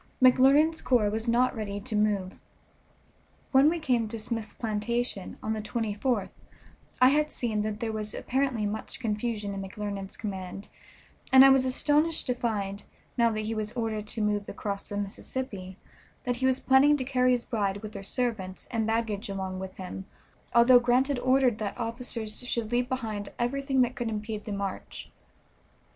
[0.19, 2.39] McClernand's corps was not ready to move.
[3.51, 6.31] When we came to Smith's plantation, on the 24th,
[6.99, 10.69] I had seen that there was apparently much confusion in McClernand's command,
[11.31, 12.83] and I was astonished to find,
[13.15, 15.77] now that he was ordered to move across the Mississippi,
[16.23, 19.75] that he was planning to carry his bride with her servants, and baggage along with
[19.75, 20.05] him,
[20.55, 25.11] although Grant had ordered that officers should leave behind everything that could impede the march.